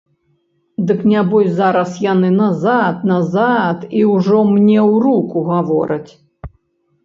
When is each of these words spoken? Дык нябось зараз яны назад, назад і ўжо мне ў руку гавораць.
Дык 0.91 1.03
нябось 1.11 1.51
зараз 1.59 1.91
яны 2.07 2.31
назад, 2.39 2.95
назад 3.13 3.87
і 4.03 4.03
ўжо 4.15 4.39
мне 4.55 4.79
ў 4.91 5.07
руку 5.07 5.37
гавораць. 5.55 6.11